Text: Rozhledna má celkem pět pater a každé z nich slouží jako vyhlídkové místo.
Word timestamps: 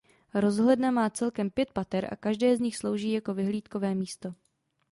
Rozhledna 0.33 0.91
má 0.91 1.09
celkem 1.09 1.49
pět 1.49 1.71
pater 1.73 2.07
a 2.11 2.15
každé 2.15 2.57
z 2.57 2.59
nich 2.59 2.77
slouží 2.77 3.11
jako 3.11 3.33
vyhlídkové 3.33 3.95
místo. 3.95 4.33